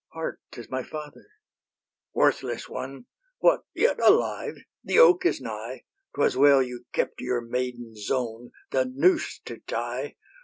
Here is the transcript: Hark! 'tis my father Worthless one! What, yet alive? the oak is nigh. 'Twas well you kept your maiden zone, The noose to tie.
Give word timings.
Hark! 0.13 0.39
'tis 0.49 0.67
my 0.71 0.81
father 0.81 1.27
Worthless 2.15 2.67
one! 2.67 3.05
What, 3.37 3.65
yet 3.75 3.99
alive? 4.01 4.55
the 4.83 4.97
oak 4.97 5.27
is 5.27 5.39
nigh. 5.39 5.83
'Twas 6.15 6.35
well 6.35 6.63
you 6.63 6.85
kept 6.91 7.21
your 7.21 7.39
maiden 7.39 7.95
zone, 7.95 8.49
The 8.71 8.85
noose 8.85 9.37
to 9.45 9.59
tie. 9.59 10.15